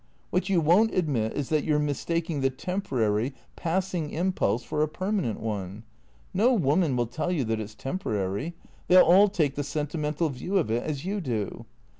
What 0.31 0.49
you 0.49 0.61
won't 0.61 0.95
admit 0.95 1.33
is 1.33 1.49
that 1.49 1.63
you 1.63 1.75
're 1.75 1.79
mistaking 1.79 2.41
the 2.41 2.49
tem 2.49 2.81
porary, 2.81 3.33
passing 3.55 4.09
impulse 4.09 4.63
for 4.63 4.81
a 4.81 4.87
permanent 4.87 5.39
one. 5.39 5.83
No 6.33 6.55
woman 6.55 6.95
will 6.95 7.05
tell 7.05 7.31
you 7.31 7.43
that 7.43 7.59
it 7.59 7.69
's 7.69 7.75
temporary. 7.75 8.55
They 8.87 8.95
'11 8.95 9.15
all 9.15 9.27
take 9.27 9.53
the 9.53 9.63
sentimental 9.63 10.29
view 10.29 10.57
of 10.57 10.71
it, 10.71 10.81
as 10.81 11.05
you 11.05 11.21
do. 11.21 11.67